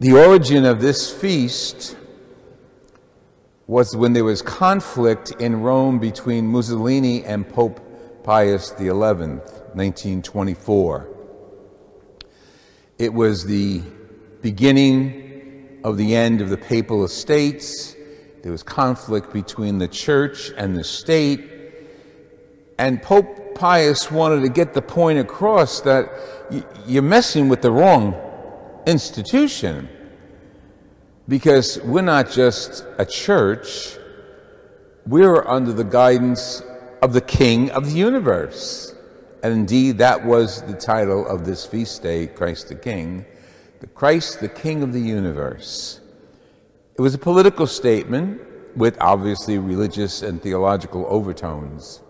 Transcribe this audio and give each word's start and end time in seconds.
The 0.00 0.12
origin 0.12 0.64
of 0.64 0.80
this 0.80 1.12
feast 1.12 1.96
was 3.68 3.94
when 3.94 4.12
there 4.12 4.24
was 4.24 4.42
conflict 4.42 5.30
in 5.38 5.62
Rome 5.62 6.00
between 6.00 6.48
Mussolini 6.48 7.24
and 7.24 7.48
Pope 7.48 7.80
Pius 8.24 8.74
XI, 8.76 8.90
1924. 8.90 11.08
It 12.98 13.14
was 13.14 13.44
the 13.44 13.82
beginning 14.42 15.78
of 15.84 15.96
the 15.96 16.16
end 16.16 16.40
of 16.40 16.50
the 16.50 16.58
papal 16.58 17.04
estates. 17.04 17.94
There 18.42 18.50
was 18.50 18.64
conflict 18.64 19.32
between 19.32 19.78
the 19.78 19.86
church 19.86 20.50
and 20.56 20.76
the 20.76 20.82
state. 20.82 21.48
And 22.80 23.00
Pope 23.00 23.54
Pius 23.54 24.10
wanted 24.10 24.40
to 24.40 24.48
get 24.48 24.74
the 24.74 24.82
point 24.82 25.20
across 25.20 25.82
that 25.82 26.10
you're 26.84 27.02
messing 27.02 27.48
with 27.48 27.62
the 27.62 27.70
wrong 27.70 28.23
institution 28.86 29.88
because 31.28 31.80
we're 31.82 32.02
not 32.02 32.30
just 32.30 32.84
a 32.98 33.06
church, 33.06 33.96
we're 35.06 35.46
under 35.46 35.72
the 35.72 35.84
guidance 35.84 36.62
of 37.02 37.12
the 37.12 37.20
King 37.20 37.70
of 37.70 37.86
the 37.86 37.92
universe. 37.92 38.94
And 39.42 39.52
indeed, 39.52 39.98
that 39.98 40.24
was 40.24 40.62
the 40.62 40.74
title 40.74 41.26
of 41.26 41.44
this 41.44 41.66
feast 41.66 42.02
day, 42.02 42.26
Christ 42.26 42.68
the 42.68 42.74
King, 42.74 43.26
the 43.80 43.86
Christ 43.86 44.40
the 44.40 44.48
King 44.48 44.82
of 44.82 44.92
the 44.92 45.00
universe. 45.00 46.00
It 46.96 47.02
was 47.02 47.14
a 47.14 47.18
political 47.18 47.66
statement 47.66 48.40
with 48.76 48.96
obviously 49.00 49.58
religious 49.58 50.22
and 50.22 50.42
theological 50.42 51.06
overtones. 51.08 52.00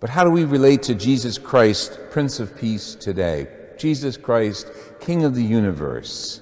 But 0.00 0.10
how 0.10 0.24
do 0.24 0.30
we 0.30 0.44
relate 0.44 0.82
to 0.84 0.94
Jesus 0.94 1.38
Christ, 1.38 1.98
Prince 2.10 2.40
of 2.40 2.56
Peace, 2.56 2.94
today? 2.94 3.48
Jesus 3.84 4.16
Christ, 4.16 4.72
King 4.98 5.24
of 5.24 5.34
the 5.34 5.44
universe. 5.44 6.40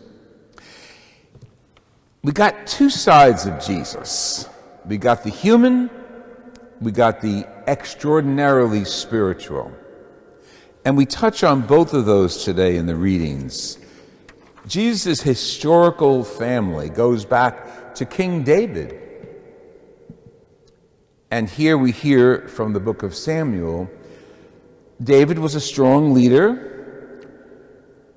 We 2.23 2.31
got 2.31 2.69
two 2.69 2.89
sides 2.89 3.47
of 3.47 3.61
Jesus. 3.61 4.49
We 4.87 4.97
got 4.97 5.25
the 5.25 5.31
human, 5.31 5.91
we 6.81 6.93
got 6.93 7.21
the 7.21 7.45
extraordinarily 7.67 8.85
spiritual. 8.85 9.73
And 10.85 10.97
we 10.97 11.05
touch 11.05 11.43
on 11.43 11.63
both 11.63 11.95
of 11.95 12.07
those 12.07 12.45
today 12.45 12.77
in 12.77 12.87
the 12.87 12.95
readings. 12.95 13.77
Jesus' 14.69 15.21
historical 15.21 16.23
family 16.23 16.91
goes 16.91 17.25
back 17.25 17.93
to 17.97 18.07
King 18.07 18.45
David. 18.45 19.01
And 21.33 21.51
here 21.51 21.77
we 21.77 21.91
hear 21.91 22.47
from 22.47 22.73
the 22.73 22.79
book 22.79 23.03
of 23.03 23.17
Samuel 23.17 23.91
David 25.03 25.41
was 25.41 25.57
a 25.57 25.61
strong 25.61 26.15
leader 26.15 26.69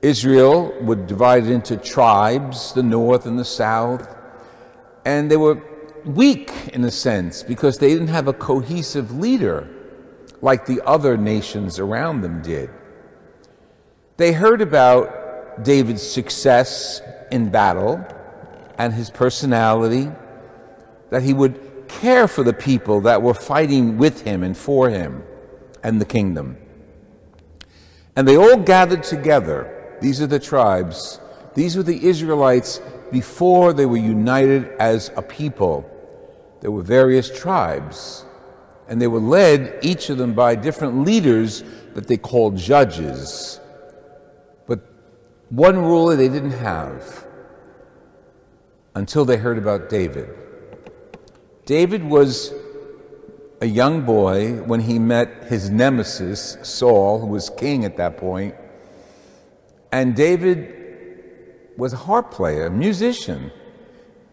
Israel 0.05 0.71
would 0.81 1.07
divide 1.07 1.47
into 1.47 1.77
tribes, 1.77 2.73
the 2.73 2.83
north 2.83 3.25
and 3.25 3.39
the 3.39 3.45
south, 3.45 4.15
and 5.03 5.31
they 5.31 5.35
were 5.35 5.59
weak 6.05 6.51
in 6.73 6.83
a 6.83 6.91
sense 6.91 7.41
because 7.41 7.79
they 7.79 7.91
didn't 7.91 8.09
have 8.09 8.27
a 8.27 8.33
cohesive 8.33 9.17
leader 9.17 9.67
like 10.43 10.67
the 10.67 10.79
other 10.85 11.17
nations 11.17 11.79
around 11.79 12.21
them 12.21 12.39
did. 12.43 12.69
They 14.17 14.31
heard 14.31 14.61
about 14.61 15.63
David's 15.63 16.07
success 16.07 17.01
in 17.31 17.49
battle 17.49 18.05
and 18.77 18.93
his 18.93 19.09
personality, 19.09 20.11
that 21.09 21.23
he 21.23 21.33
would 21.33 21.87
care 21.87 22.27
for 22.27 22.43
the 22.43 22.53
people 22.53 23.01
that 23.01 23.23
were 23.23 23.33
fighting 23.33 23.97
with 23.97 24.21
him 24.21 24.43
and 24.43 24.55
for 24.55 24.87
him 24.87 25.23
and 25.81 25.99
the 25.99 26.05
kingdom. 26.05 26.57
And 28.15 28.27
they 28.27 28.37
all 28.37 28.57
gathered 28.57 29.01
together 29.01 29.74
these 30.01 30.21
are 30.21 30.27
the 30.27 30.39
tribes. 30.39 31.19
These 31.53 31.77
were 31.77 31.83
the 31.83 32.05
Israelites 32.05 32.81
before 33.11 33.73
they 33.73 33.85
were 33.85 33.97
united 33.97 34.67
as 34.79 35.11
a 35.15 35.21
people. 35.21 35.89
There 36.61 36.71
were 36.71 36.81
various 36.81 37.29
tribes, 37.29 38.25
and 38.87 39.01
they 39.01 39.07
were 39.07 39.19
led, 39.19 39.79
each 39.81 40.09
of 40.09 40.17
them, 40.17 40.33
by 40.33 40.55
different 40.55 41.05
leaders 41.05 41.63
that 41.93 42.07
they 42.07 42.17
called 42.17 42.57
judges. 42.57 43.59
But 44.67 44.81
one 45.49 45.77
ruler 45.77 46.15
they 46.15 46.27
didn't 46.27 46.51
have 46.51 47.25
until 48.95 49.25
they 49.25 49.37
heard 49.37 49.57
about 49.57 49.89
David. 49.89 50.29
David 51.65 52.03
was 52.03 52.53
a 53.61 53.65
young 53.65 54.01
boy 54.01 54.53
when 54.63 54.81
he 54.81 54.99
met 54.99 55.45
his 55.45 55.69
nemesis, 55.69 56.57
Saul, 56.63 57.19
who 57.19 57.27
was 57.27 57.49
king 57.49 57.85
at 57.85 57.97
that 57.97 58.17
point. 58.17 58.55
And 59.95 60.13
David 60.13 60.75
was 61.77 61.93
a 61.93 61.95
harp 61.95 62.29
player, 62.29 62.65
a 62.65 62.69
musician. 62.69 63.49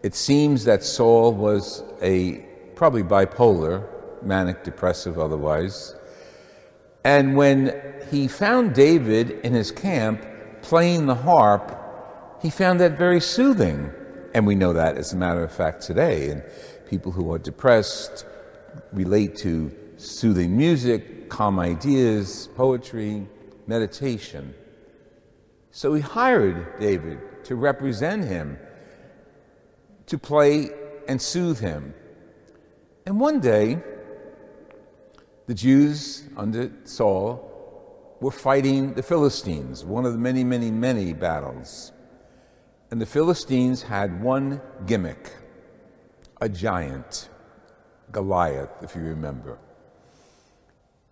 It 0.01 0.13
seems 0.13 0.65
that 0.65 0.83
Saul 0.83 1.33
was 1.33 1.85
a 2.01 2.45
probably 2.75 3.01
bipolar, 3.01 3.87
manic 4.21 4.65
depressive 4.65 5.17
otherwise. 5.17 5.95
And 7.05 7.37
when 7.37 7.81
he 8.11 8.27
found 8.27 8.75
David 8.75 9.39
in 9.45 9.53
his 9.53 9.71
camp 9.71 10.27
playing 10.63 11.05
the 11.05 11.15
harp, 11.15 11.65
he 12.41 12.49
found 12.49 12.81
that 12.81 12.97
very 12.97 13.21
soothing. 13.21 13.89
And 14.33 14.45
we 14.45 14.55
know 14.55 14.73
that 14.73 14.97
as 14.97 15.13
a 15.13 15.15
matter 15.15 15.45
of 15.45 15.53
fact 15.53 15.81
today. 15.81 16.29
And 16.29 16.43
people 16.89 17.13
who 17.13 17.31
are 17.31 17.39
depressed 17.39 18.25
relate 18.91 19.37
to 19.37 19.71
soothing 19.95 20.57
music, 20.57 21.29
calm 21.29 21.57
ideas, 21.57 22.49
poetry, 22.53 23.25
meditation. 23.65 24.53
So 25.75 25.95
he 25.95 26.01
hired 26.01 26.79
David 26.79 27.19
to 27.45 27.55
represent 27.55 28.25
him, 28.25 28.59
to 30.05 30.19
play 30.19 30.69
and 31.07 31.19
soothe 31.19 31.59
him. 31.59 31.95
And 33.07 33.19
one 33.19 33.39
day, 33.39 33.79
the 35.47 35.55
Jews 35.55 36.29
under 36.37 36.71
Saul 36.83 37.49
were 38.21 38.29
fighting 38.29 38.93
the 38.93 39.01
Philistines, 39.01 39.83
one 39.83 40.05
of 40.05 40.13
the 40.13 40.19
many, 40.19 40.43
many, 40.43 40.69
many 40.69 41.11
battles. 41.11 41.91
And 42.91 43.01
the 43.01 43.07
Philistines 43.07 43.81
had 43.81 44.21
one 44.21 44.61
gimmick 44.85 45.31
a 46.39 46.47
giant, 46.47 47.29
Goliath, 48.11 48.69
if 48.83 48.95
you 48.95 49.01
remember. 49.01 49.57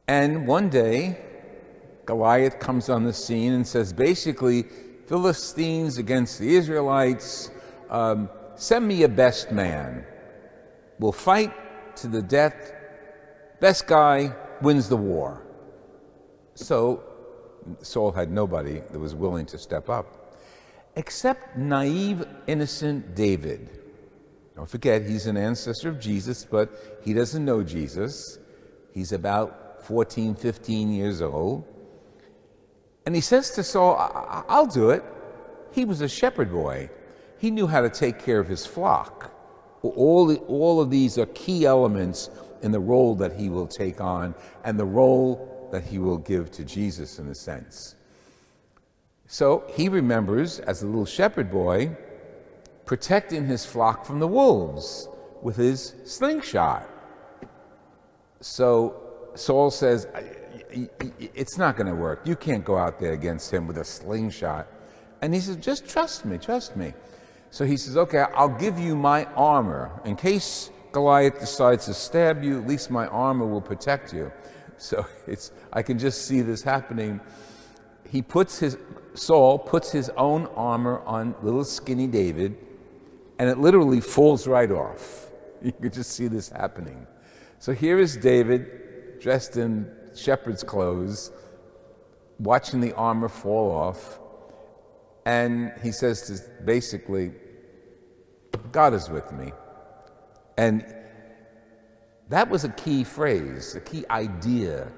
And 0.08 0.46
one 0.46 0.70
day, 0.70 1.18
Goliath 2.12 2.60
comes 2.60 2.90
on 2.90 3.06
the 3.06 3.14
scene 3.14 3.54
and 3.54 3.66
says 3.66 3.94
basically, 3.94 4.64
Philistines 5.08 5.98
against 5.98 6.40
the 6.40 6.56
Israelites, 6.58 7.52
um, 7.90 8.30
send 8.58 8.86
me 8.86 9.04
a 9.04 9.08
best 9.08 9.54
man. 9.54 10.04
We'll 11.00 11.14
fight 11.14 11.54
to 11.96 12.10
the 12.10 12.22
death. 12.22 12.74
Best 13.62 13.88
guy 13.88 14.36
wins 14.62 14.90
the 14.90 14.98
war. 14.98 15.48
So 16.54 17.02
Saul 17.82 18.12
had 18.12 18.30
nobody 18.30 18.82
that 18.92 19.00
was 19.00 19.16
willing 19.16 19.46
to 19.46 19.58
step 19.58 19.90
up, 19.90 20.36
except 20.98 21.56
naive, 21.56 22.26
innocent 22.46 23.16
David. 23.16 23.70
Don't 24.58 24.70
forget, 24.70 25.04
he's 25.04 25.28
an 25.28 25.38
ancestor 25.38 25.88
of 25.88 25.98
Jesus, 25.98 26.44
but 26.44 27.00
he 27.06 27.14
doesn't 27.14 27.46
know 27.46 27.64
Jesus. 27.64 28.38
He's 28.94 29.14
about 29.14 29.86
14, 29.86 30.36
15 30.36 30.92
years 30.92 31.22
old. 31.22 31.71
And 33.06 33.16
he 33.16 33.22
says 33.22 33.52
to 33.52 33.64
Saul, 33.64 33.96
I'll 34.48 34.68
do 34.68 34.92
it. 34.92 35.04
He 35.72 35.86
was 35.86 36.02
a 36.02 36.08
shepherd 36.08 36.52
boy. 36.52 36.90
He 37.40 37.50
knew 37.50 37.68
how 37.68 37.82
to 37.82 37.90
take 37.90 38.20
care 38.20 38.40
of 38.40 38.48
his 38.48 38.66
flock. 38.66 39.32
All, 39.82 40.28
the, 40.28 40.38
all 40.42 40.80
of 40.80 40.92
these 40.92 41.18
are 41.18 41.26
key 41.28 41.66
elements 41.66 42.30
in 42.62 42.72
the 42.72 42.80
role 42.80 43.16
that 43.16 43.34
he 43.34 43.50
will 43.50 43.68
take 43.68 44.00
on 44.00 44.36
and 44.64 44.80
the 44.80 44.86
role 44.86 45.70
that 45.72 45.84
he 45.84 45.98
will 45.98 46.18
give 46.18 46.52
to 46.52 46.64
Jesus 46.64 47.18
in 47.18 47.28
a 47.30 47.36
sense. 47.36 47.96
So 49.26 49.64
he 49.76 49.90
remembers, 49.90 50.60
as 50.60 50.84
a 50.84 50.86
little 50.86 51.06
shepherd 51.06 51.50
boy, 51.50 51.96
protecting 52.86 53.46
his 53.46 53.66
flock 53.66 54.06
from 54.06 54.20
the 54.20 54.28
wolves 54.28 55.08
with 55.42 55.56
his 55.56 55.96
slingshot. 56.04 56.88
So 58.42 59.32
Saul 59.36 59.72
says, 59.72 60.08
it's 60.72 61.58
not 61.58 61.76
going 61.76 61.88
to 61.88 61.96
work. 61.96 62.22
You 62.26 62.36
can't 62.36 62.64
go 62.64 62.78
out 62.78 63.00
there 63.00 63.14
against 63.14 63.52
him 63.52 63.68
with 63.68 63.78
a 63.78 63.84
slingshot. 63.84 64.68
And 65.22 65.34
he 65.34 65.40
says, 65.40 65.58
just 65.58 65.88
trust 65.88 66.26
me, 66.26 66.38
trust 66.38 66.76
me. 66.76 66.94
So 67.52 67.66
he 67.66 67.78
says, 67.78 67.98
okay, 67.98 68.26
I'll 68.34 68.50
give 68.50 68.80
you 68.80 68.96
my 68.96 69.26
armor. 69.36 69.92
In 70.06 70.16
case 70.16 70.72
Goliath 70.92 71.40
decides 71.40 71.86
to 71.86 71.94
stab 71.94 72.44
you, 72.44 72.60
at 72.60 72.68
least 72.68 72.90
my 72.90 73.08
armor 73.08 73.46
will 73.46 73.62
protect 73.62 74.14
you. 74.14 74.32
So 74.78 75.06
it's, 75.28 75.52
I 75.72 75.84
can 75.84 76.00
just 76.00 76.26
see 76.26 76.42
this 76.42 76.64
happening. 76.64 77.22
He 78.10 78.24
puts 78.24 78.58
his, 78.58 78.80
Saul 79.14 79.60
puts 79.60 79.92
his 79.92 80.10
own 80.18 80.48
armor 80.56 81.02
on 81.06 81.36
little 81.44 81.64
skinny 81.64 82.08
David, 82.08 82.58
and 83.38 83.48
it 83.48 83.60
literally 83.60 84.02
falls 84.02 84.48
right 84.48 84.72
off. 84.72 85.28
You 85.64 85.72
can 85.72 85.92
just 85.92 86.14
see 86.14 86.28
this 86.28 86.50
happening. 86.50 87.06
So 87.60 87.74
here 87.74 88.00
is 88.00 88.18
David 88.18 89.20
dressed 89.20 89.58
in 89.58 89.88
shepherd's 90.16 90.64
clothes, 90.64 91.32
watching 92.40 92.82
the 92.82 92.94
armor 92.94 93.30
fall 93.30 93.72
off. 93.72 94.20
And 95.26 95.74
he 95.84 95.92
says 95.92 96.24
to 96.24 96.64
basically, 96.64 97.32
God 98.72 98.94
is 98.94 99.10
with 99.10 99.32
me. 99.32 99.52
And 100.58 100.86
that 102.30 102.50
was 102.50 102.64
a 102.64 102.70
key 102.70 103.04
phrase, 103.04 103.76
a 103.76 103.80
key 103.80 104.06
idea. 104.10 104.92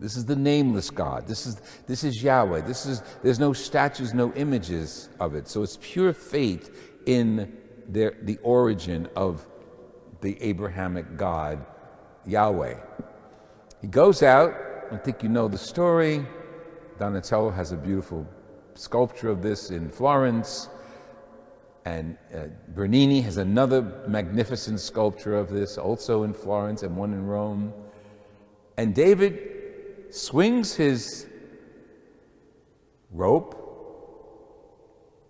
This 0.00 0.16
is 0.16 0.24
the 0.24 0.36
nameless 0.36 0.90
God. 0.90 1.26
This 1.26 1.46
is, 1.46 1.60
this 1.86 2.04
is 2.04 2.22
Yahweh. 2.22 2.62
This 2.62 2.86
is, 2.86 3.02
there's 3.22 3.38
no 3.38 3.52
statues, 3.52 4.14
no 4.14 4.32
images 4.34 5.08
of 5.18 5.34
it. 5.34 5.48
So 5.48 5.62
it's 5.62 5.78
pure 5.80 6.12
faith 6.12 6.94
in 7.06 7.56
their, 7.88 8.14
the 8.22 8.38
origin 8.42 9.08
of 9.16 9.46
the 10.20 10.40
Abrahamic 10.42 11.16
God, 11.16 11.64
Yahweh. 12.26 12.74
He 13.80 13.86
goes 13.86 14.24
out, 14.24 14.54
I 14.90 14.96
think 14.96 15.22
you 15.22 15.28
know 15.28 15.46
the 15.46 15.58
story. 15.58 16.26
Donatello 16.98 17.50
has 17.50 17.70
a 17.70 17.76
beautiful 17.76 18.26
sculpture 18.74 19.28
of 19.28 19.40
this 19.40 19.70
in 19.70 19.88
Florence. 19.88 20.68
And 21.84 22.18
uh, 22.34 22.46
Bernini 22.74 23.20
has 23.20 23.36
another 23.36 24.02
magnificent 24.08 24.80
sculpture 24.80 25.36
of 25.36 25.48
this, 25.48 25.78
also 25.78 26.24
in 26.24 26.34
Florence, 26.34 26.82
and 26.82 26.96
one 26.96 27.12
in 27.12 27.24
Rome. 27.24 27.72
And 28.76 28.94
David 28.94 29.38
swings 30.10 30.74
his 30.74 31.26
rope 33.12 33.54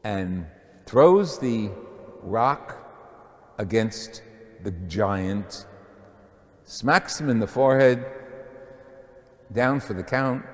and 0.05 0.47
throws 0.87 1.39
the 1.39 1.71
rock 2.23 2.77
against 3.59 4.23
the 4.63 4.71
giant, 4.71 5.67
smacks 6.65 7.21
him 7.21 7.29
in 7.29 7.41
the 7.41 7.47
forehead, 7.47 8.07
down 9.53 9.81
for 9.81 9.95
the 9.95 10.03
count. 10.03 10.45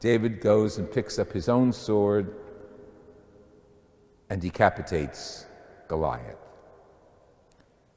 David 0.00 0.40
goes 0.40 0.78
and 0.78 0.90
picks 0.90 1.18
up 1.18 1.32
his 1.32 1.48
own 1.48 1.72
sword 1.72 2.34
and 4.28 4.40
decapitates 4.40 5.46
Goliath. 5.88 6.36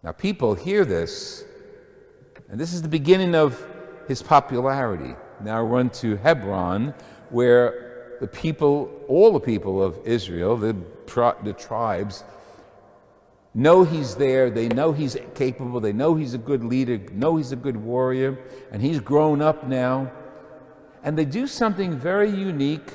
Now, 0.03 0.13
people 0.13 0.56
hear 0.56 0.85
this, 0.85 1.44
and 2.50 2.59
this 2.59 2.73
is 2.73 2.81
the 2.81 2.88
beginning 2.88 3.35
of 3.35 3.65
his 4.07 4.23
popularity. 4.23 5.15
Now, 5.41 5.62
run 5.62 5.89
to 5.91 6.15
Hebron, 6.17 6.94
where 7.29 8.17
the 8.21 8.27
people, 8.27 8.91
all 9.07 9.33
the 9.33 9.39
people 9.39 9.83
of 9.83 10.00
Israel, 10.05 10.55
the, 10.55 10.75
the 11.44 11.53
tribes, 11.53 12.23
know 13.54 13.84
he's 13.84 14.16
there, 14.16 14.50
they 14.50 14.68
know 14.68 14.92
he's 14.92 15.18
capable, 15.36 15.80
they 15.80 15.94
know 15.94 16.16
he's 16.16 16.34
a 16.34 16.38
good 16.38 16.63
leader, 16.63 16.98
know 17.12 17.38
he's 17.38 17.51
a 17.51 17.56
good 17.56 17.78
warrior, 17.78 18.38
and 18.72 18.81
he's 18.81 19.00
grown 19.00 19.42
up 19.42 19.68
now. 19.68 20.12
And 21.04 21.18
they 21.18 21.25
do 21.25 21.48
something 21.48 21.98
very 21.98 22.30
unique 22.30 22.92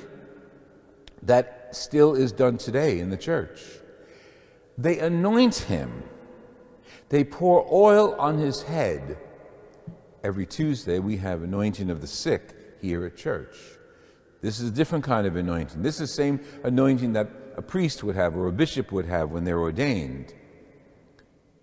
that 1.22 1.68
still 1.72 2.14
is 2.14 2.32
done 2.32 2.58
today 2.58 3.00
in 3.00 3.10
the 3.10 3.16
church. 3.16 3.60
They 4.76 4.98
anoint 4.98 5.54
him, 5.56 6.02
they 7.08 7.24
pour 7.24 7.66
oil 7.72 8.14
on 8.18 8.38
his 8.38 8.62
head. 8.62 9.18
Every 10.22 10.46
Tuesday, 10.46 10.98
we 11.00 11.18
have 11.18 11.42
anointing 11.42 11.90
of 11.90 12.00
the 12.00 12.06
sick 12.06 12.78
here 12.80 13.04
at 13.04 13.16
church. 13.16 13.56
This 14.40 14.58
is 14.58 14.68
a 14.68 14.72
different 14.72 15.04
kind 15.04 15.26
of 15.26 15.36
anointing. 15.36 15.82
This 15.82 16.00
is 16.00 16.10
the 16.10 16.14
same 16.14 16.40
anointing 16.64 17.12
that 17.12 17.28
a 17.56 17.62
priest 17.62 18.02
would 18.02 18.16
have 18.16 18.36
or 18.36 18.46
a 18.46 18.52
bishop 18.52 18.90
would 18.90 19.06
have 19.06 19.30
when 19.30 19.44
they're 19.44 19.60
ordained. 19.60 20.32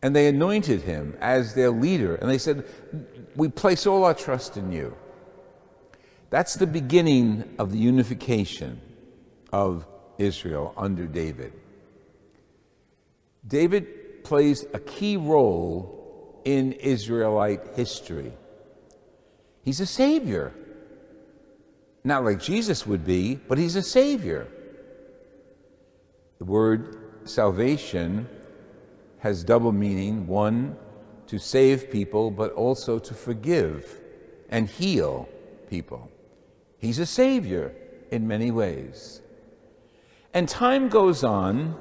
And 0.02 0.16
they 0.16 0.28
anointed 0.28 0.82
him 0.82 1.16
as 1.22 1.54
their 1.54 1.70
leader. 1.70 2.16
And 2.16 2.30
they 2.30 2.38
said, 2.38 2.66
We 3.36 3.50
place 3.50 3.86
all 3.86 4.04
our 4.04 4.14
trust 4.14 4.58
in 4.58 4.72
you. 4.72 4.96
That's 6.30 6.56
the 6.56 6.68
beginning 6.68 7.56
of 7.60 7.72
the 7.72 7.78
unification 7.78 8.82
of 9.52 9.86
Israel 10.18 10.74
under 10.78 11.06
David. 11.06 11.54
David 13.46 14.24
plays 14.24 14.66
a 14.74 14.80
key 14.80 15.18
role 15.18 16.42
in 16.46 16.74
Israelite 16.74 17.62
history. 17.76 18.32
He's 19.64 19.80
a 19.80 19.86
savior. 19.86 20.54
Not 22.04 22.24
like 22.24 22.40
Jesus 22.40 22.88
would 22.88 23.06
be, 23.06 23.36
but 23.36 23.58
he's 23.58 23.76
a 23.76 23.84
savior. 23.84 24.48
The 26.40 26.46
word 26.46 26.98
salvation 27.26 28.28
has 29.22 29.44
double 29.44 29.72
meaning 29.72 30.28
one, 30.28 30.76
to 31.28 31.40
save 31.40 31.90
people, 31.90 32.30
but 32.30 32.52
also 32.54 33.00
to 33.00 33.14
forgive 33.14 34.02
and 34.50 34.68
heal 34.68 35.30
people. 35.70 36.12
He's 36.78 37.00
a 37.00 37.06
savior 37.06 37.74
in 38.12 38.28
many 38.28 38.52
ways. 38.52 39.22
And 40.34 40.50
time 40.50 40.90
goes 40.90 41.24
on 41.24 41.76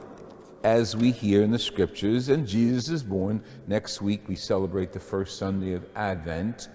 as 0.62 0.94
we 0.94 1.10
hear 1.10 1.42
in 1.42 1.50
the 1.50 1.58
scriptures, 1.58 2.28
and 2.28 2.46
Jesus 2.46 2.88
is 2.88 3.02
born. 3.02 3.42
Next 3.66 4.02
week, 4.02 4.28
we 4.28 4.37
celebrate 4.37 4.92
the 4.92 5.00
first 5.00 5.38
Sunday 5.38 5.72
of 5.72 5.87
Advent. 5.96 6.69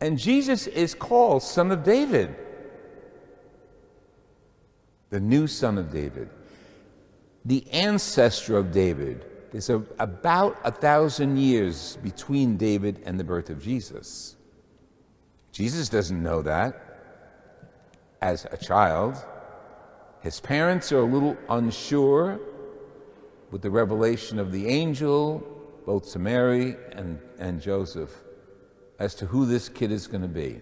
And 0.00 0.18
Jesus 0.18 0.66
is 0.66 0.94
called 0.94 1.42
Son 1.42 1.72
of 1.72 1.82
David, 1.82 2.36
the 5.10 5.20
new 5.20 5.46
Son 5.46 5.78
of 5.78 5.90
David, 5.90 6.28
the 7.44 7.70
ancestor 7.70 8.56
of 8.56 8.72
David. 8.72 9.24
There's 9.52 9.70
a, 9.70 9.82
about 9.98 10.58
a 10.64 10.70
thousand 10.70 11.36
years 11.36 11.98
between 12.02 12.56
David 12.56 13.02
and 13.04 13.20
the 13.20 13.24
birth 13.24 13.50
of 13.50 13.62
Jesus. 13.62 14.36
Jesus 15.52 15.88
doesn't 15.88 16.22
know 16.22 16.42
that 16.42 16.80
as 18.20 18.46
a 18.50 18.56
child. 18.56 19.16
His 20.20 20.40
parents 20.40 20.90
are 20.90 21.00
a 21.00 21.04
little 21.04 21.36
unsure 21.48 22.40
with 23.50 23.62
the 23.62 23.70
revelation 23.70 24.38
of 24.38 24.50
the 24.50 24.66
angel, 24.66 25.46
both 25.86 26.10
to 26.12 26.18
Mary 26.18 26.74
and, 26.92 27.20
and 27.38 27.60
Joseph, 27.60 28.10
as 28.98 29.14
to 29.16 29.26
who 29.26 29.46
this 29.46 29.68
kid 29.68 29.92
is 29.92 30.06
going 30.06 30.22
to 30.22 30.28
be. 30.28 30.60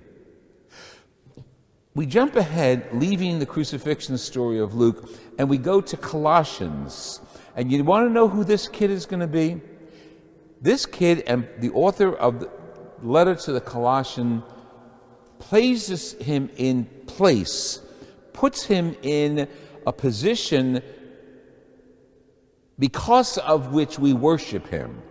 We 1.95 2.07
jump 2.07 2.37
ahead, 2.37 2.89
leaving 2.93 3.39
the 3.39 3.47
crucifixion 3.47 4.17
story 4.17 4.59
of 4.59 4.75
Luke, 4.75 5.11
and 5.39 5.51
we 5.51 5.59
go 5.59 5.81
to 5.81 5.97
Colossians. 5.97 7.21
And 7.55 7.71
you 7.71 7.85
want 7.85 8.09
to 8.09 8.13
know 8.13 8.29
who 8.29 8.45
this 8.45 8.67
kid 8.67 8.91
is 8.91 9.05
going 9.05 9.21
to 9.21 9.27
be? 9.27 9.61
This 10.61 10.87
kid 10.87 11.23
and 11.27 11.47
the 11.59 11.71
author 11.71 12.15
of 12.15 12.41
the 12.41 12.51
letter 13.03 13.35
to 13.35 13.53
the 13.53 13.61
Colossian 13.61 14.43
places 15.39 16.13
him 16.15 16.49
in 16.57 16.85
place 17.07 17.81
puts 18.33 18.65
him 18.65 18.97
in 19.03 19.49
a 19.87 19.93
position 19.93 20.81
because 22.79 23.37
of 23.39 23.73
which 23.73 23.99
we 23.99 24.13
worship 24.13 24.69
him. 24.69 25.03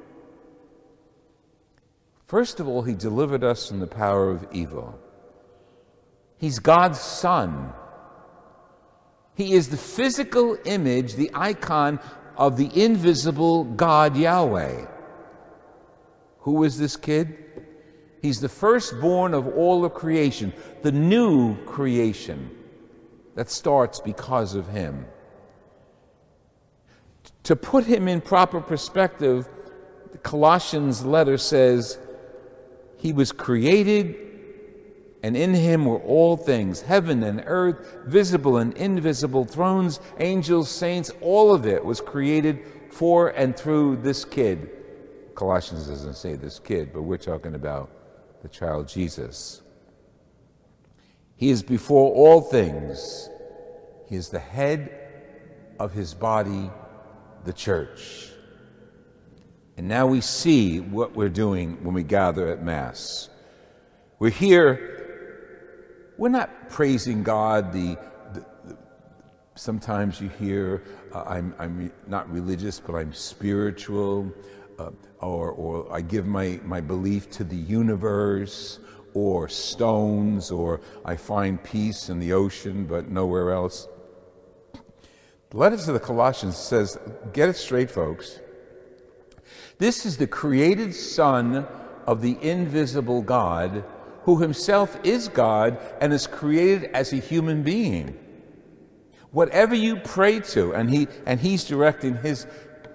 First 2.28 2.60
of 2.60 2.68
all, 2.68 2.82
he 2.82 2.96
delivered 2.96 3.44
us 3.44 3.68
from 3.68 3.82
the 3.82 3.88
power 3.88 4.32
of 4.32 4.48
evil. 4.52 4.98
He's 6.42 6.58
God's 6.58 7.00
Son. 7.00 7.72
He 9.36 9.54
is 9.54 9.70
the 9.70 9.78
physical 9.78 10.58
image, 10.66 11.14
the 11.14 11.30
icon 11.36 12.00
of 12.36 12.58
the 12.58 12.84
invisible 12.84 13.64
God 13.64 14.18
Yahweh. 14.18 14.88
Who 16.40 16.64
is 16.64 16.80
this 16.80 16.98
kid? 16.98 17.38
He's 18.24 18.42
the 18.42 18.50
firstborn 18.50 19.36
of 19.36 19.50
all 19.50 19.86
of 19.86 19.94
creation, 19.94 20.52
the 20.82 20.92
new 20.92 21.64
creation 21.66 22.50
that 23.36 23.52
starts 23.52 24.00
because 24.00 24.56
of 24.56 24.68
him. 24.68 25.06
To 27.44 27.56
put 27.56 27.86
him 27.86 28.08
in 28.08 28.20
proper 28.20 28.62
perspective, 28.62 29.48
the 30.12 30.18
Colossians 30.18 31.06
letter 31.06 31.38
says, 31.38 32.00
He 32.98 33.14
was 33.14 33.32
created, 33.32 34.31
and 35.24 35.38
in 35.38 35.54
him 35.54 35.86
were 35.86 36.00
all 36.00 36.36
things, 36.36 36.82
heaven 36.82 37.24
and 37.24 37.44
earth, 37.46 37.98
visible 38.06 38.58
and 38.58 38.74
invisible, 38.74 39.46
thrones, 39.46 40.00
angels, 40.20 40.70
saints, 40.70 41.12
all 41.22 41.54
of 41.54 41.66
it 41.66 41.84
was 41.84 42.02
created 42.02 42.66
for 42.92 43.30
and 43.30 43.56
through 43.56 43.98
this 43.98 44.26
kid. 44.26 44.70
Colossians 45.36 45.88
doesn't 45.88 46.16
say 46.16 46.36
this 46.36 46.60
kid, 46.60 46.92
but 46.94 47.04
we're 47.04 47.18
talking 47.18 47.56
about 47.56 47.90
the 48.42 48.50
child 48.50 48.88
Jesus. 48.88 49.62
He 51.36 51.50
is 51.50 51.64
before 51.64 52.14
all 52.14 52.42
things. 52.42 53.30
He 54.08 54.16
is 54.16 54.30
the 54.30 54.40
head 54.40 54.98
of 55.80 55.94
his 55.94 56.14
body, 56.14 56.70
the 57.46 57.54
church. 57.54 58.30
And 59.78 59.88
now 59.88 60.06
we 60.06 60.22
see 60.22 60.80
what 60.80 61.16
we're 61.16 61.30
doing 61.30 61.84
when 61.84 61.94
we 61.96 62.04
gather 62.04 62.48
at 62.50 62.62
Mass. 62.62 63.30
We're 64.20 64.30
here, 64.30 65.01
we're 66.22 66.30
not 66.30 66.70
praising 66.70 67.24
God. 67.24 67.74
The, 67.74 67.98
the, 68.32 68.46
the 68.66 68.78
sometimes 69.56 70.22
you 70.22 70.30
hear, 70.30 70.84
uh, 71.16 71.24
I'm, 71.24 71.56
I'm 71.58 71.92
not 72.06 72.32
religious, 72.32 72.80
but 72.80 72.94
I'm 72.94 73.12
spiritual, 73.12 74.32
uh, 74.78 74.92
or, 75.20 75.50
or 75.50 75.92
I 75.92 76.02
give 76.02 76.28
my, 76.28 76.60
my 76.64 76.80
belief 76.80 77.32
to 77.32 77.44
the 77.44 77.56
universe, 77.56 78.80
or 79.16 79.50
stones, 79.50 80.52
or 80.52 80.82
I 81.04 81.16
find 81.16 81.62
peace 81.64 82.10
in 82.10 82.20
the 82.20 82.34
ocean 82.34 82.86
but 82.86 83.10
nowhere 83.10 83.50
else. 83.50 83.88
The 85.50 85.58
letter 85.58 85.76
to 85.76 85.92
the 85.92 86.00
Colossians 86.00 86.56
says, 86.56 87.00
get 87.34 87.50
it 87.50 87.56
straight, 87.56 87.90
folks. 87.90 88.40
This 89.80 90.06
is 90.06 90.18
the 90.18 90.28
created 90.28 90.94
Son 90.94 91.66
of 92.06 92.22
the 92.22 92.38
invisible 92.44 93.24
God, 93.24 93.84
who 94.24 94.38
himself 94.38 94.98
is 95.04 95.28
God 95.28 95.78
and 96.00 96.14
is 96.14 96.28
created 96.28 96.92
as 96.94 97.14
a 97.14 97.18
human 97.18 97.64
being. 97.64 98.18
Whatever 99.32 99.76
you 99.76 99.96
pray 99.98 100.40
to, 100.40 100.74
and, 100.74 100.90
he, 100.90 101.08
and 101.26 101.40
he's 101.40 101.64
directing 101.64 102.18
his 102.18 102.46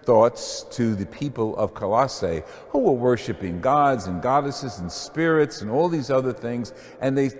thoughts 0.05 0.65
to 0.71 0.95
the 0.95 1.07
people 1.07 1.57
of 1.57 1.75
Colossae 1.75 2.43
who 2.69 2.79
were 2.79 2.93
worshiping 2.93 3.61
gods 3.61 4.07
and 4.07 4.23
goddesses 4.23 4.79
and 4.79 4.91
spirits 4.91 5.63
and 5.63 5.71
all 5.71 5.89
these 5.89 6.11
other 6.11 6.33
things, 6.33 6.73
and 7.01 7.19
they 7.19 7.31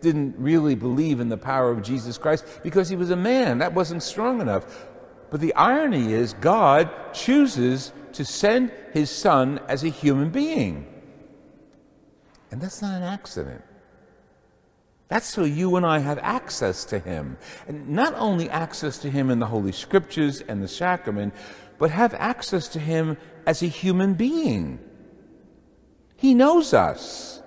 didn't 0.00 0.34
really 0.38 0.74
believe 0.74 1.20
in 1.20 1.28
the 1.28 1.36
power 1.36 1.70
of 1.70 1.82
Jesus 1.82 2.18
Christ 2.18 2.44
because 2.62 2.88
he 2.88 2.96
was 2.96 3.10
a 3.10 3.16
man. 3.16 3.58
That 3.58 3.74
wasn't 3.74 4.02
strong 4.02 4.40
enough. 4.40 4.88
But 5.30 5.40
the 5.40 5.54
irony 5.54 6.12
is, 6.12 6.32
God 6.34 6.90
chooses 7.12 7.92
to 8.12 8.24
send 8.24 8.72
his 8.92 9.10
son 9.10 9.60
as 9.68 9.84
a 9.84 9.88
human 9.88 10.30
being. 10.30 10.86
And 12.50 12.60
that's 12.60 12.80
not 12.80 12.96
an 12.96 13.02
accident. 13.02 13.62
That's 15.08 15.26
so 15.26 15.44
you 15.44 15.76
and 15.76 15.86
I 15.86 16.00
have 16.00 16.18
access 16.18 16.84
to 16.86 16.98
him. 16.98 17.38
And 17.66 17.88
not 17.88 18.14
only 18.16 18.50
access 18.50 18.98
to 18.98 19.10
him 19.10 19.30
in 19.30 19.38
the 19.38 19.46
Holy 19.46 19.72
Scriptures 19.72 20.42
and 20.42 20.62
the 20.62 20.68
sacrament, 20.68 21.34
but 21.78 21.90
have 21.90 22.12
access 22.14 22.68
to 22.68 22.78
him 22.78 23.16
as 23.46 23.62
a 23.62 23.66
human 23.66 24.14
being. 24.14 24.78
He 26.16 26.34
knows 26.34 26.74
us. 26.74 27.42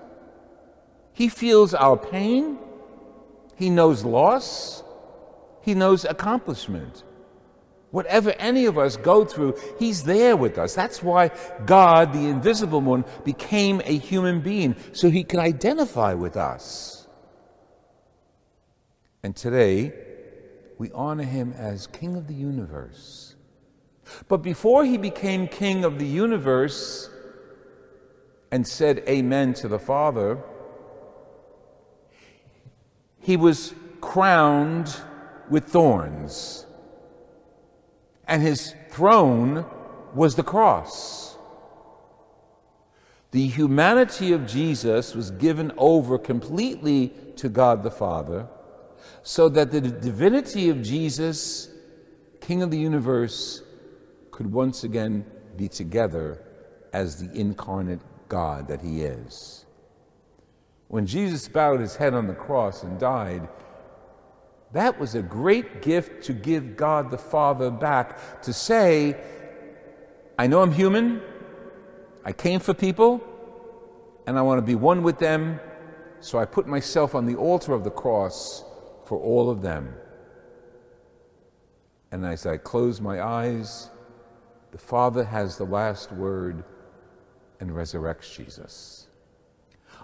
He 1.14 1.30
feels 1.30 1.74
our 1.74 1.98
pain. 1.98 2.58
He 3.56 3.70
knows 3.70 4.04
loss. 4.04 4.84
He 5.62 5.76
knows 5.76 6.06
accomplishment. 6.06 7.04
Whatever 7.92 8.32
any 8.40 8.66
of 8.66 8.78
us 8.78 8.96
go 8.96 9.26
through, 9.26 9.56
He's 9.78 10.04
there 10.04 10.36
with 10.38 10.58
us. 10.58 10.74
That's 10.74 11.04
why 11.04 11.32
God, 11.66 12.14
the 12.14 12.26
invisible 12.28 12.82
one, 12.82 13.06
became 13.26 13.82
a 13.86 13.98
human 13.98 14.42
being, 14.42 14.76
so 14.94 15.10
He 15.10 15.24
could 15.26 15.40
identify 15.40 16.14
with 16.14 16.38
us. 16.38 17.08
And 19.24 19.36
today, 19.36 19.94
we 20.78 20.90
honor 20.94 21.26
Him 21.26 21.54
as 21.58 21.86
King 21.88 22.16
of 22.16 22.28
the 22.28 22.34
universe. 22.34 23.36
But 24.30 24.38
before 24.38 24.86
He 24.86 24.98
became 24.98 25.48
King 25.48 25.84
of 25.84 26.00
the 26.00 26.08
universe 26.08 27.10
and 28.52 28.66
said 28.66 29.04
Amen 29.08 29.54
to 29.56 29.68
the 29.68 29.80
Father, 29.80 30.42
He 33.20 33.36
was 33.36 33.74
crowned 34.00 34.96
with 35.50 35.66
thorns 35.66 36.66
and 38.32 38.42
his 38.42 38.76
throne 38.90 39.66
was 40.16 40.36
the 40.36 40.44
cross. 40.44 41.36
The 43.32 43.46
humanity 43.46 44.32
of 44.32 44.48
Jesus 44.48 45.14
was 45.14 45.32
given 45.32 45.74
over 45.78 46.18
completely 46.18 47.10
to 47.36 47.50
God 47.50 47.84
the 47.84 47.92
Father, 47.92 48.48
so 49.22 49.50
that 49.50 49.72
the 49.72 49.82
divinity 49.82 50.70
of 50.70 50.82
Jesus, 50.82 51.72
King 52.40 52.62
of 52.62 52.72
the 52.72 52.80
universe, 52.80 53.64
could 54.32 54.50
once 54.50 54.86
again 54.86 55.26
be 55.58 55.68
together 55.68 56.42
as 56.94 57.18
the 57.18 57.38
incarnate 57.38 58.00
God 58.30 58.70
that 58.70 58.82
he 58.82 59.02
is. 59.02 59.66
When 60.88 61.06
Jesus 61.06 61.50
bowed 61.50 61.82
his 61.82 61.98
head 61.98 62.14
on 62.14 62.28
the 62.28 62.34
cross 62.34 62.84
and 62.84 62.98
died, 62.98 63.50
that 64.74 65.00
was 65.00 65.16
a 65.16 65.22
great 65.22 65.82
gift 65.82 66.24
to 66.26 66.34
give 66.34 66.78
God 66.78 67.12
the 67.12 67.18
Father 67.18 67.70
back 67.70 68.42
to 68.44 68.54
say, 68.54 69.18
I 70.40 70.48
know 70.48 70.62
I'm 70.62 70.72
human, 70.72 71.22
I 72.24 72.32
came 72.32 72.60
for 72.60 72.74
people, 72.74 73.22
and 74.26 74.38
I 74.38 74.42
want 74.42 74.60
to 74.60 74.66
be 74.66 74.76
one 74.76 75.04
with 75.04 75.20
them, 75.20 75.60
so 76.20 76.40
I 76.40 76.46
put 76.46 76.68
myself 76.68 77.16
on 77.16 77.26
the 77.26 77.36
altar 77.36 77.74
of 77.74 77.84
the 77.84 77.92
cross 77.92 78.64
for 79.06 79.20
all 79.20 79.50
of 79.50 79.62
them. 79.62 79.94
And 82.12 82.26
as 82.26 82.46
I 82.46 82.58
close 82.58 83.02
my 83.02 83.22
eyes, 83.22 83.90
the 84.72 84.78
Father 84.78 85.24
has 85.24 85.58
the 85.58 85.66
last 85.66 86.12
word 86.12 86.64
and 87.60 87.72
resurrects 87.72 88.36
Jesus. 88.36 89.08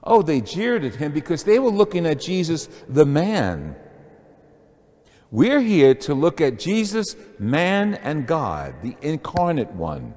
Oh, 0.03 0.21
they 0.21 0.41
jeered 0.41 0.83
at 0.83 0.95
him 0.95 1.11
because 1.11 1.43
they 1.43 1.59
were 1.59 1.71
looking 1.71 2.05
at 2.05 2.19
Jesus, 2.19 2.67
the 2.87 3.05
man 3.05 3.75
we're 5.29 5.59
here 5.59 5.93
to 5.93 6.13
look 6.13 6.39
at 6.39 6.57
Jesus, 6.57 7.15
man 7.37 7.95
and 7.95 8.25
God, 8.25 8.75
the 8.81 8.95
incarnate 9.01 9.71
one. 9.71 10.13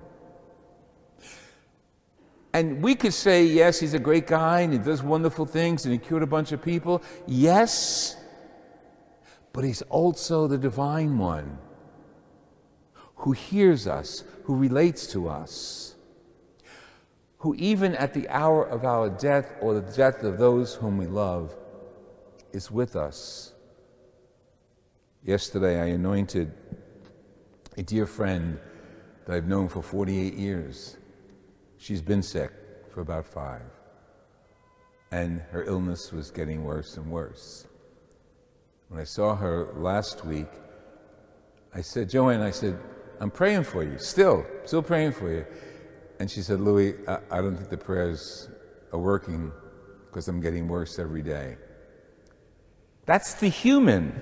And 2.52 2.82
we 2.82 2.94
could 2.94 3.14
say, 3.14 3.44
yes, 3.44 3.80
he's 3.80 3.94
a 3.94 3.98
great 3.98 4.26
guy 4.26 4.60
and 4.60 4.72
he 4.72 4.78
does 4.78 5.02
wonderful 5.02 5.46
things 5.46 5.84
and 5.84 5.92
he 5.92 5.98
cured 5.98 6.22
a 6.22 6.26
bunch 6.26 6.52
of 6.52 6.62
people. 6.62 7.02
Yes, 7.26 8.16
but 9.52 9.64
he's 9.64 9.82
also 9.82 10.46
the 10.46 10.58
divine 10.58 11.18
one 11.18 11.58
who 13.16 13.32
hears 13.32 13.86
us, 13.86 14.24
who 14.44 14.54
relates 14.54 15.06
to 15.08 15.28
us, 15.28 15.96
who 17.38 17.54
even 17.56 17.94
at 17.96 18.14
the 18.14 18.28
hour 18.28 18.64
of 18.64 18.84
our 18.84 19.10
death 19.10 19.52
or 19.60 19.74
the 19.74 19.92
death 19.92 20.22
of 20.22 20.38
those 20.38 20.74
whom 20.74 20.98
we 20.98 21.06
love 21.06 21.56
is 22.52 22.70
with 22.70 22.96
us 22.96 23.54
Yesterday, 25.22 25.78
I 25.78 25.86
anointed 25.88 26.50
a 27.76 27.82
dear 27.82 28.06
friend 28.06 28.58
that 29.26 29.36
I've 29.36 29.46
known 29.46 29.68
for 29.68 29.82
48 29.82 30.32
years. 30.32 30.96
She's 31.76 32.00
been 32.00 32.22
sick 32.22 32.50
for 32.88 33.02
about 33.02 33.26
five, 33.26 33.60
and 35.10 35.42
her 35.50 35.62
illness 35.64 36.10
was 36.10 36.30
getting 36.30 36.64
worse 36.64 36.96
and 36.96 37.10
worse. 37.10 37.66
When 38.88 38.98
I 38.98 39.04
saw 39.04 39.36
her 39.36 39.74
last 39.76 40.24
week, 40.24 40.48
I 41.74 41.82
said, 41.82 42.08
Joanne, 42.08 42.40
I 42.40 42.50
said, 42.50 42.78
I'm 43.20 43.30
praying 43.30 43.64
for 43.64 43.84
you, 43.84 43.98
still, 43.98 44.46
still 44.64 44.82
praying 44.82 45.12
for 45.12 45.30
you. 45.30 45.44
And 46.18 46.30
she 46.30 46.40
said, 46.40 46.60
Louis, 46.60 46.94
I, 47.06 47.18
I 47.30 47.42
don't 47.42 47.56
think 47.56 47.68
the 47.68 47.76
prayers 47.76 48.48
are 48.90 48.98
working 48.98 49.52
because 50.06 50.28
I'm 50.28 50.40
getting 50.40 50.66
worse 50.66 50.98
every 50.98 51.22
day. 51.22 51.58
That's 53.04 53.34
the 53.34 53.48
human. 53.48 54.18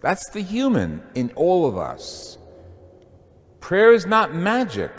That's 0.00 0.30
the 0.30 0.40
human 0.40 1.02
in 1.14 1.30
all 1.34 1.66
of 1.66 1.76
us. 1.76 2.38
Prayer 3.60 3.92
is 3.92 4.06
not 4.06 4.34
magic. 4.34 4.92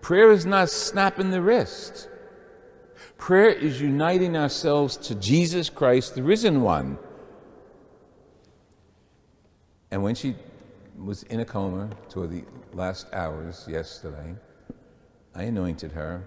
Prayer 0.00 0.32
is 0.32 0.44
not 0.44 0.68
snapping 0.68 1.30
the 1.30 1.40
wrist. 1.40 2.08
Prayer 3.16 3.50
is 3.50 3.80
uniting 3.80 4.36
ourselves 4.36 4.96
to 4.96 5.14
Jesus 5.14 5.70
Christ, 5.70 6.16
the 6.16 6.22
risen 6.22 6.62
one. 6.62 6.98
And 9.92 10.02
when 10.02 10.16
she 10.16 10.34
was 10.98 11.22
in 11.24 11.40
a 11.40 11.44
coma 11.44 11.90
toward 12.08 12.30
the 12.30 12.44
last 12.72 13.06
hours 13.12 13.64
yesterday, 13.68 14.34
I 15.34 15.44
anointed 15.44 15.92
her. 15.92 16.24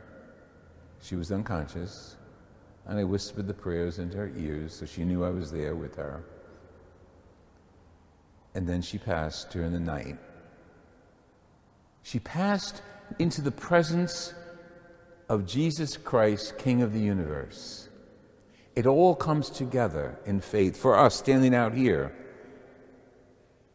She 1.02 1.16
was 1.16 1.32
unconscious, 1.32 2.16
and 2.86 2.98
I 2.98 3.04
whispered 3.04 3.48
the 3.48 3.54
prayers 3.54 4.00
into 4.00 4.18
her 4.18 4.32
ears 4.38 4.74
so 4.74 4.86
she 4.86 5.04
knew 5.04 5.26
I 5.26 5.30
was 5.30 5.52
there 5.52 5.76
with 5.76 5.96
her 5.98 6.24
and 8.56 8.66
then 8.66 8.82
she 8.82 8.98
passed 8.98 9.52
during 9.52 9.74
the 9.74 9.80
night. 9.80 10.18
She 12.04 12.20
passed 12.20 12.82
into 13.20 13.42
the 13.42 13.52
presence 13.52 14.34
of 15.28 15.46
Jesus 15.46 15.98
Christ, 15.98 16.58
King 16.58 16.82
of 16.82 16.94
the 16.94 17.00
universe. 17.00 17.90
It 18.76 18.86
all 18.86 19.14
comes 19.14 19.50
together 19.50 20.18
in 20.26 20.40
faith 20.40 20.78
for 20.78 20.98
us 20.98 21.16
standing 21.16 21.54
out 21.54 21.74
here. 21.74 22.16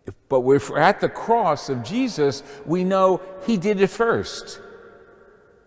If, 0.07 0.15
but 0.29 0.41
if 0.49 0.71
we're 0.71 0.79
at 0.79 1.01
the 1.01 1.09
cross 1.09 1.69
of 1.69 1.83
Jesus, 1.83 2.43
we 2.65 2.83
know 2.83 3.21
He 3.47 3.59
did 3.59 3.81
it 3.81 3.89
first. 3.89 4.61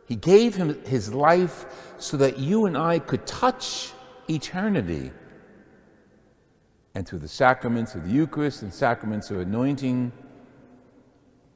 He 0.08 0.16
gave 0.16 0.56
him 0.56 0.84
His 0.86 1.14
life 1.14 1.66
so 1.98 2.18
that 2.18 2.40
you 2.40 2.66
and 2.66 2.78
I 2.78 3.00
could 3.00 3.26
touch 3.28 3.92
eternity 4.28 5.12
and 6.96 7.08
through 7.08 7.20
the 7.20 7.28
sacraments 7.28 7.96
of 7.96 8.06
the 8.06 8.12
Eucharist 8.12 8.62
and 8.62 8.74
sacraments 8.74 9.32
of 9.32 9.40
anointing, 9.40 10.12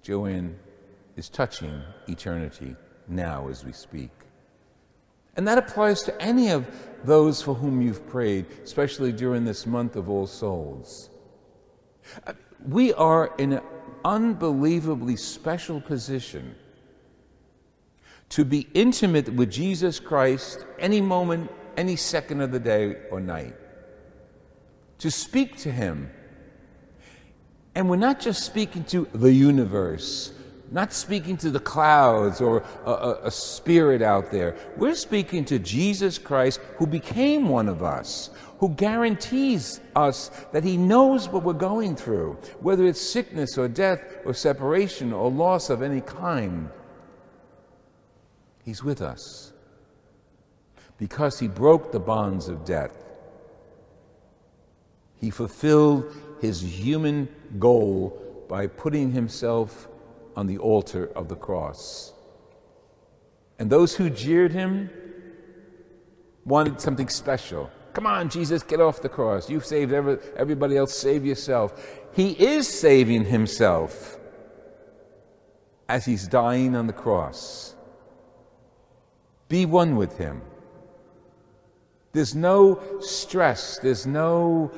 Joanne 0.02 0.58
is 1.16 1.30
touching 1.30 1.82
eternity 2.08 2.76
now 3.08 3.48
as 3.50 3.64
we 3.64 3.72
speak. 3.72 4.12
And 5.36 5.48
that 5.48 5.58
applies 5.60 6.02
to 6.04 6.22
any 6.22 6.50
of 6.50 6.66
those 7.04 7.42
for 7.42 7.54
whom 7.54 7.82
you've 7.82 8.08
prayed, 8.08 8.48
especially 8.64 9.12
during 9.12 9.46
this 9.46 9.68
month 9.68 9.96
of 9.96 10.10
All 10.10 10.26
Souls. 10.26 11.12
We 12.68 12.94
are 12.94 13.34
in 13.38 13.54
an 13.54 13.62
unbelievably 14.04 15.18
special 15.18 15.80
position 15.80 16.56
to 18.30 18.44
be 18.44 18.68
intimate 18.74 19.30
with 19.34 19.52
Jesus 19.52 20.00
Christ 20.00 20.66
any 20.80 21.02
moment 21.02 21.52
any 21.78 21.96
second 21.96 22.42
of 22.42 22.52
the 22.52 22.60
day 22.60 22.98
or 23.12 23.20
night. 23.20 23.56
To 25.00 25.12
speak 25.12 25.58
to 25.58 25.72
Him. 25.72 26.12
And 27.76 27.90
we're 27.90 27.98
not 27.98 28.20
just 28.20 28.44
speaking 28.44 28.84
to 28.86 29.08
the 29.14 29.32
universe, 29.32 30.34
not 30.72 30.92
speaking 30.92 31.38
to 31.38 31.52
the 31.52 31.60
clouds 31.60 32.42
or 32.42 32.64
a, 32.86 32.92
a, 32.92 33.20
a, 33.26 33.32
spirit 33.32 34.02
out 34.02 34.32
there. 34.32 34.56
We're 34.78 34.96
speaking 34.96 35.46
to 35.46 35.60
Jesus 35.60 36.18
Christ 36.18 36.60
who 36.78 36.88
became 36.88 37.50
one 37.50 37.70
of 37.70 37.84
us, 37.84 38.32
who 38.60 38.70
guarantees 38.70 39.80
us 39.96 40.30
that 40.52 40.64
He 40.64 40.76
knows 40.76 41.30
what 41.30 41.44
we're 41.44 41.54
going 41.54 41.96
through, 41.96 42.40
whether 42.60 42.86
it's 42.86 43.00
sickness 43.00 43.58
or 43.58 43.68
death 43.68 44.04
or 44.26 44.34
separation 44.34 45.14
or 45.14 45.30
loss 45.30 45.70
of 45.70 45.84
any 45.84 46.02
kind. 46.02 46.70
He's 48.66 48.84
with 48.84 49.02
us 49.02 49.54
because 50.98 51.40
He 51.40 51.48
broke 51.48 51.92
the 51.92 52.00
bonds 52.00 52.48
of 52.48 52.66
death. 52.66 53.07
He 55.20 55.30
fulfilled 55.30 56.14
His 56.42 56.62
human 56.62 57.28
goal 57.60 58.46
by 58.48 58.68
putting 58.68 59.12
Himself 59.12 59.88
on 60.36 60.46
the 60.46 60.60
altar 60.60 61.12
of 61.16 61.28
the 61.28 61.36
cross. 61.36 62.14
And 63.60 63.70
those 63.70 63.96
who 63.96 64.10
jeered 64.10 64.52
him 64.52 64.90
wanted 66.46 66.80
something 66.80 67.10
special. 67.10 67.72
Come 67.94 68.06
on, 68.06 68.30
Jesus, 68.30 68.62
get 68.62 68.80
off 68.80 69.02
the 69.02 69.10
cross. 69.10 69.50
You've 69.50 69.66
saved 69.66 69.92
every, 69.92 70.20
everybody 70.36 70.78
else, 70.78 70.94
save 70.94 71.26
yourself. 71.26 71.74
He 72.14 72.32
is 72.32 72.68
saving 72.68 73.26
himself 73.26 74.20
as 75.90 76.06
he's 76.06 76.28
dying 76.28 76.76
on 76.76 76.86
the 76.86 76.94
cross. 76.94 77.76
Be 79.50 79.66
one 79.66 79.96
with 79.96 80.18
him. 80.20 80.42
There's 82.14 82.36
no 82.36 82.80
stress, 83.00 83.80
there's 83.80 84.06
no 84.06 84.72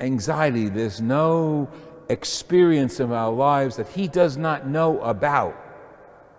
anxiety, 0.00 0.68
there's 0.68 1.00
no 1.00 1.68
experience 2.08 3.00
of 3.00 3.12
our 3.12 3.30
lives 3.32 3.76
that 3.76 3.88
He 3.88 4.08
does 4.08 4.36
not 4.36 4.66
know 4.66 5.00
about. 5.00 5.56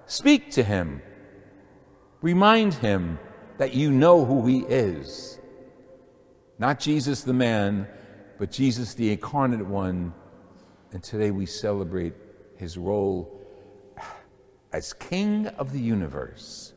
Speak 0.06 0.52
to 0.52 0.64
Him. 0.64 1.02
Remind 2.22 2.74
Him 2.74 3.20
that 3.58 3.74
you 3.74 3.92
know 3.92 4.26
who 4.26 4.46
He 4.46 4.60
is. 4.60 5.40
Not 6.60 6.80
Jesus 6.80 7.22
the 7.22 7.34
man, 7.34 7.88
but 8.38 8.52
Jesus 8.52 8.94
the 8.94 9.12
incarnate 9.12 9.66
one. 9.66 10.14
And 10.92 11.02
today 11.02 11.32
we 11.32 11.46
celebrate 11.46 12.14
His 12.58 12.78
role 12.78 13.40
as 14.74 14.94
King 14.94 15.48
of 15.48 15.72
the 15.72 15.80
universe. 15.80 16.74